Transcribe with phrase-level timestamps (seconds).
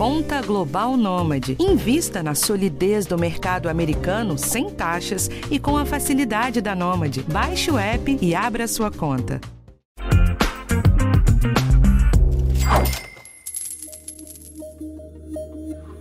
[0.00, 1.58] Conta Global Nômade.
[1.60, 7.22] Invista na solidez do mercado americano sem taxas e com a facilidade da Nômade.
[7.22, 9.38] Baixe o app e abra sua conta.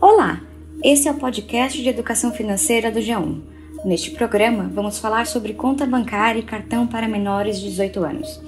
[0.00, 0.42] Olá,
[0.84, 3.40] esse é o podcast de educação financeira do G1.
[3.84, 8.40] Neste programa, vamos falar sobre conta bancária e cartão para menores de 18 anos.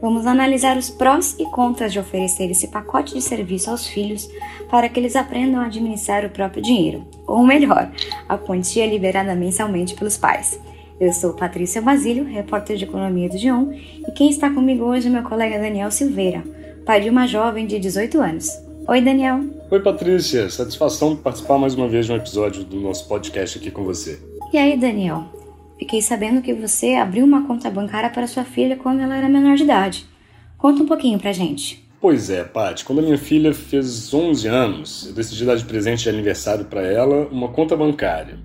[0.00, 4.28] Vamos analisar os prós e contras de oferecer esse pacote de serviço aos filhos
[4.70, 7.90] para que eles aprendam a administrar o próprio dinheiro, ou melhor,
[8.28, 10.58] a quantia liberada mensalmente pelos pais.
[10.98, 13.78] Eu sou Patrícia Basílio, repórter de economia do G1,
[14.08, 16.42] e quem está comigo hoje é meu colega Daniel Silveira,
[16.86, 18.50] pai de uma jovem de 18 anos.
[18.88, 19.40] Oi, Daniel.
[19.70, 20.48] Oi, Patrícia.
[20.50, 24.18] Satisfação participar mais uma vez de um episódio do nosso podcast aqui com você.
[24.52, 25.39] E aí, Daniel?
[25.80, 29.56] Fiquei sabendo que você abriu uma conta bancária para sua filha quando ela era menor
[29.56, 30.06] de idade.
[30.58, 31.88] Conta um pouquinho pra gente.
[31.98, 32.84] Pois é, Paty.
[32.84, 36.82] Quando a minha filha fez 11 anos, eu decidi dar de presente de aniversário para
[36.82, 38.38] ela uma conta bancária.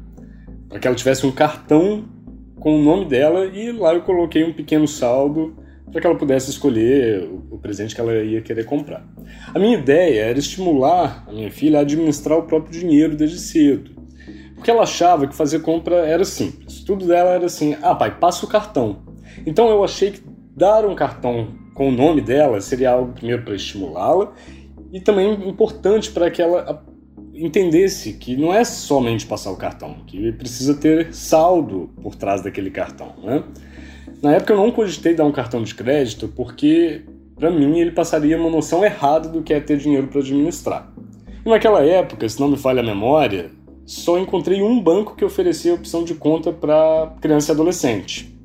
[0.70, 2.06] Para que ela tivesse um cartão
[2.58, 5.58] com o nome dela e lá eu coloquei um pequeno saldo
[5.92, 9.06] para que ela pudesse escolher o presente que ela ia querer comprar.
[9.54, 13.95] A minha ideia era estimular a minha filha a administrar o próprio dinheiro desde cedo.
[14.56, 16.84] Porque ela achava que fazer compra era simples.
[16.84, 19.04] Tudo dela era assim: ah, pai, passa o cartão.
[19.46, 20.22] Então eu achei que
[20.56, 24.32] dar um cartão com o nome dela seria algo, primeiro, para estimulá-la
[24.92, 26.84] e também importante para que ela
[27.34, 32.72] entendesse que não é somente passar o cartão, que precisa ter saldo por trás daquele
[32.72, 33.14] cartão.
[33.22, 33.44] Né?
[34.22, 37.02] Na época eu não cogitei dar um cartão de crédito porque,
[37.36, 40.92] para mim, ele passaria uma noção errada do que é ter dinheiro para administrar.
[41.46, 43.52] E naquela época, se não me falha a memória,
[43.86, 48.36] só encontrei um banco que oferecia opção de conta para criança e adolescente.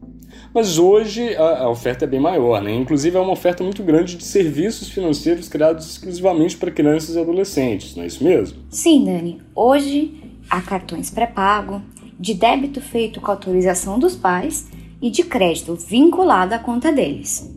[0.53, 2.75] Mas hoje a, a, oferta é bem maior, né?
[2.75, 7.95] Inclusive é uma oferta muito grande de serviços financeiros criados exclusivamente para crianças e adolescentes,
[7.95, 8.59] não é isso mesmo?
[8.69, 9.41] Sim, Dani.
[9.55, 11.81] Hoje há cartões pré-pago,
[12.19, 14.69] de débito feito com autorização dos pais
[15.01, 17.49] e de crédito vinculado à conta deles.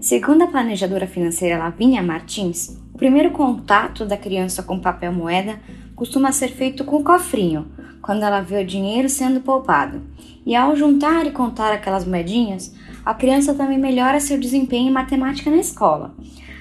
[0.00, 5.58] Segundo a planejadora financeira Lavínia Martins, o primeiro contato da criança com papel moeda
[5.96, 7.66] costuma ser feito com o cofrinho,
[8.02, 10.02] quando ela vê o dinheiro sendo poupado.
[10.44, 12.72] E ao juntar e contar aquelas moedinhas,
[13.04, 16.14] a criança também melhora seu desempenho em matemática na escola.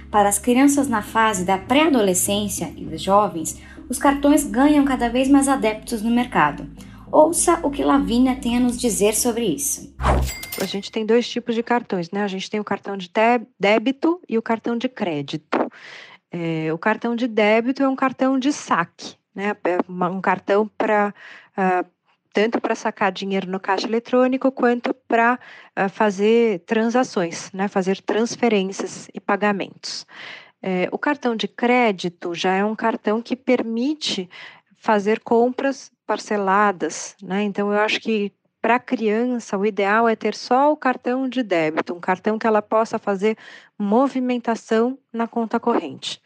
[0.09, 5.27] Para as crianças na fase da pré-adolescência e os jovens, os cartões ganham cada vez
[5.27, 6.67] mais adeptos no mercado.
[7.11, 9.93] Ouça o que Lavínia tem a nos dizer sobre isso.
[10.61, 12.23] A gente tem dois tipos de cartões, né?
[12.23, 13.11] A gente tem o cartão de
[13.59, 15.69] débito e o cartão de crédito.
[16.31, 19.55] É, o cartão de débito é um cartão de saque, né?
[19.89, 21.13] Um cartão para
[21.57, 21.87] uh,
[22.33, 25.39] tanto para sacar dinheiro no caixa eletrônico quanto para
[25.77, 27.67] uh, fazer transações, né?
[27.67, 30.05] Fazer transferências e pagamentos.
[30.61, 34.27] É, o cartão de crédito já é um cartão que permite
[34.77, 37.43] fazer compras parceladas, né?
[37.43, 38.33] Então eu acho que
[38.65, 42.47] para a criança, o ideal é ter só o cartão de débito, um cartão que
[42.47, 43.37] ela possa fazer
[43.77, 46.19] movimentação na conta corrente.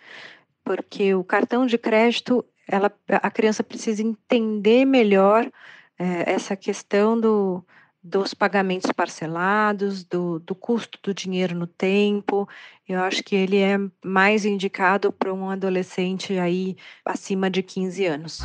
[0.63, 5.49] Porque o cartão de crédito ela, a criança precisa entender melhor
[5.97, 7.63] é, essa questão do,
[8.01, 12.47] dos pagamentos parcelados, do, do custo do dinheiro no tempo.
[12.87, 18.39] Eu acho que ele é mais indicado para um adolescente aí acima de 15 anos.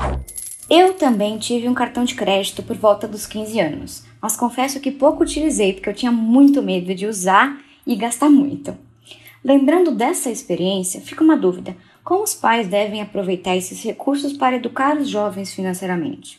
[0.71, 4.91] Eu também tive um cartão de crédito por volta dos 15 anos, mas confesso que
[4.91, 8.75] pouco utilizei porque eu tinha muito medo de usar e gastar muito.
[9.45, 14.95] Lembrando dessa experiência, fica uma dúvida: como os pais devem aproveitar esses recursos para educar
[14.99, 16.39] os jovens financeiramente?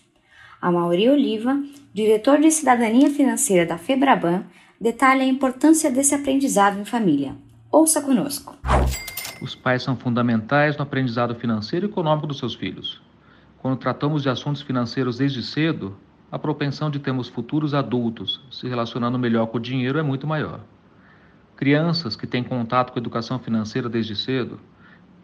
[0.62, 1.60] A Mauri Oliva,
[1.92, 4.44] diretor de Cidadania Financeira da Febraban,
[4.80, 7.36] detalha a importância desse aprendizado em família.
[7.72, 8.56] Ouça conosco.
[9.42, 13.02] Os pais são fundamentais no aprendizado financeiro e econômico dos seus filhos.
[13.58, 15.98] Quando tratamos de assuntos financeiros desde cedo,
[16.32, 20.60] a propensão de termos futuros adultos se relacionando melhor com o dinheiro é muito maior.
[21.56, 24.60] Crianças que têm contato com a educação financeira desde cedo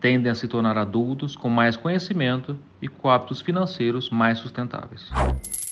[0.02, 5.10] tendem a se tornar adultos com mais conhecimento e com hábitos financeiros mais sustentáveis.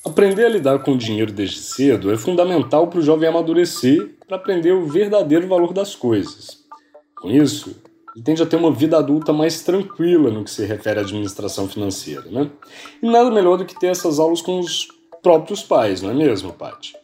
[0.05, 4.37] Aprender a lidar com o dinheiro desde cedo é fundamental para o jovem amadurecer para
[4.37, 6.59] aprender o verdadeiro valor das coisas.
[7.19, 7.75] Com isso,
[8.15, 11.67] ele tende a ter uma vida adulta mais tranquila no que se refere à administração
[11.67, 12.25] financeira.
[12.29, 12.49] Né?
[13.01, 14.87] E nada melhor do que ter essas aulas com os
[15.21, 16.98] próprios pais, não é mesmo, Paty?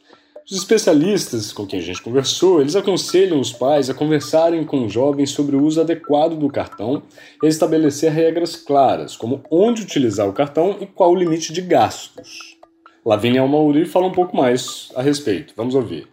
[0.47, 4.93] Os especialistas com quem a gente conversou, eles aconselham os pais a conversarem com os
[4.93, 7.01] jovens sobre o uso adequado do cartão
[7.41, 12.59] e estabelecer regras claras, como onde utilizar o cartão e qual o limite de gastos.
[13.03, 15.51] Lavínia Almauri fala um pouco mais a respeito.
[15.57, 16.07] Vamos ouvir.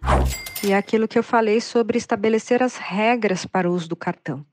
[0.63, 4.43] E é aquilo que eu falei sobre estabelecer as regras para o uso do cartão.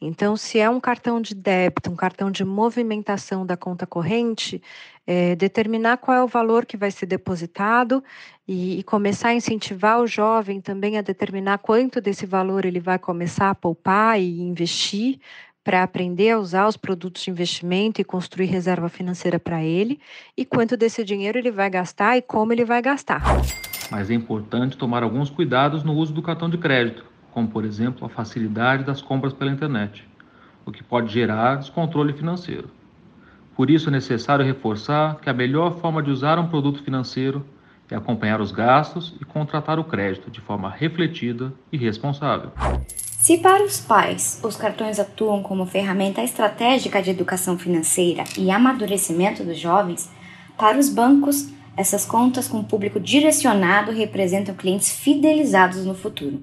[0.00, 4.62] Então, se é um cartão de débito, um cartão de movimentação da conta corrente,
[5.06, 8.02] é, determinar qual é o valor que vai ser depositado
[8.48, 12.98] e, e, começar a incentivar o jovem também a determinar quanto desse valor ele vai
[12.98, 15.18] começar a poupar e investir
[15.62, 20.00] para aprender a usar os produtos de investimento e construir reserva financeira para ele,
[20.34, 23.22] e quanto desse dinheiro ele vai gastar e como ele vai gastar.
[23.90, 28.06] Mas é importante tomar alguns cuidados no uso do cartão de crédito como por exemplo
[28.06, 30.06] a facilidade das compras pela internet,
[30.64, 32.70] o que pode gerar descontrole financeiro.
[33.56, 37.44] Por isso é necessário reforçar que a melhor forma de usar um produto financeiro
[37.90, 42.52] é acompanhar os gastos e contratar o crédito de forma refletida e responsável.
[43.20, 49.44] Se para os pais os cartões atuam como ferramenta estratégica de educação financeira e amadurecimento
[49.44, 50.10] dos jovens,
[50.56, 56.42] para os bancos, essas contas com público direcionado representam clientes fidelizados no futuro.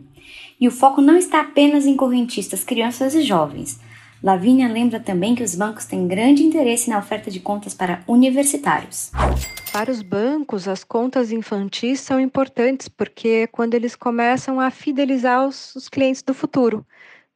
[0.59, 3.79] E o foco não está apenas em correntistas, crianças e jovens.
[4.23, 9.11] Lavínia lembra também que os bancos têm grande interesse na oferta de contas para universitários.
[9.71, 15.47] Para os bancos, as contas infantis são importantes porque é quando eles começam a fidelizar
[15.47, 16.83] os, os clientes do futuro.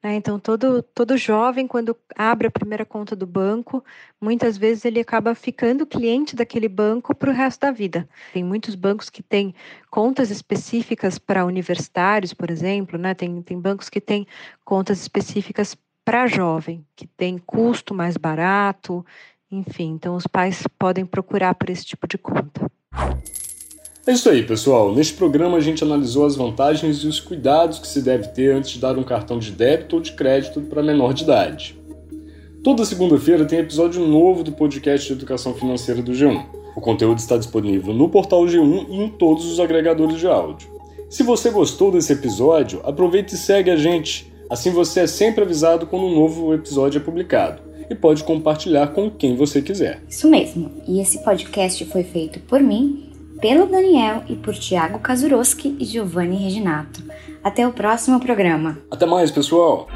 [0.04, 0.16] Né?
[0.16, 3.84] Então, todo, todo jovem, quando abre a primeira conta do banco,
[4.20, 8.10] muitas vezes ele acaba ficando cliente daquele banco para o resto da vida.
[8.34, 9.54] Tem muitos bancos que têm
[9.90, 13.14] contas específicas para universitários, por exemplo, né?
[13.14, 14.26] tem, tem bancos que têm
[14.66, 19.06] contas específicas para jovem, que tem custo mais barato,
[19.52, 19.92] enfim.
[19.92, 22.72] Então, os pais podem procurar por esse tipo de conta.
[24.12, 24.94] É isso aí, pessoal.
[24.94, 28.72] Neste programa a gente analisou as vantagens e os cuidados que se deve ter antes
[28.72, 31.80] de dar um cartão de débito ou de crédito para menor de idade.
[32.62, 36.44] Toda segunda-feira tem episódio novo do podcast de educação financeira do G1.
[36.76, 40.70] O conteúdo está disponível no portal G1 e em todos os agregadores de áudio.
[41.10, 44.30] Se você gostou desse episódio, aproveite e segue a gente.
[44.50, 49.10] Assim você é sempre avisado quando um novo episódio é publicado e pode compartilhar com
[49.10, 50.04] quem você quiser.
[50.10, 50.70] Isso mesmo.
[50.86, 53.11] E esse podcast foi feito por mim
[53.42, 57.02] pelo Daniel e por Tiago Kazuroski e Giovanni Reginato.
[57.44, 58.78] Até o próximo programa.
[58.92, 59.88] Até mais, pessoal!